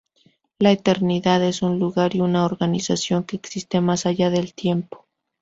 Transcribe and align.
La 0.57 0.71
Eternidad 0.71 1.43
es 1.43 1.61
un 1.61 1.77
lugar 1.77 2.15
y 2.15 2.21
una 2.21 2.43
organización 2.43 3.23
que 3.23 3.35
existe 3.35 3.81
más 3.81 4.07
allá 4.07 4.31
del 4.31 4.55
tiempo. 4.55 5.05